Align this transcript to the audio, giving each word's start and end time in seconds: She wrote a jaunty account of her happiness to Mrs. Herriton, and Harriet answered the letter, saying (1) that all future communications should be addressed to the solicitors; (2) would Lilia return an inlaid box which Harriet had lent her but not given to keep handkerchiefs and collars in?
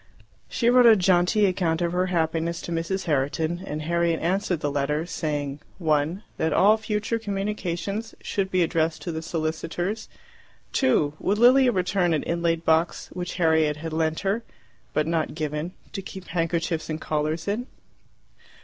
She 0.49 0.67
wrote 0.67 0.87
a 0.87 0.95
jaunty 0.95 1.45
account 1.45 1.79
of 1.79 1.91
her 1.91 2.07
happiness 2.07 2.59
to 2.63 2.71
Mrs. 2.71 3.03
Herriton, 3.05 3.61
and 3.63 3.83
Harriet 3.83 4.19
answered 4.19 4.59
the 4.61 4.71
letter, 4.71 5.05
saying 5.05 5.59
(1) 5.77 6.23
that 6.37 6.51
all 6.51 6.75
future 6.77 7.19
communications 7.19 8.15
should 8.19 8.49
be 8.49 8.63
addressed 8.63 9.03
to 9.03 9.11
the 9.11 9.21
solicitors; 9.21 10.09
(2) 10.73 11.13
would 11.19 11.37
Lilia 11.37 11.71
return 11.71 12.15
an 12.15 12.23
inlaid 12.23 12.65
box 12.65 13.09
which 13.13 13.35
Harriet 13.35 13.77
had 13.77 13.93
lent 13.93 14.21
her 14.21 14.41
but 14.91 15.05
not 15.05 15.35
given 15.35 15.73
to 15.93 16.01
keep 16.01 16.29
handkerchiefs 16.29 16.89
and 16.89 16.99
collars 16.99 17.47
in? 17.47 17.67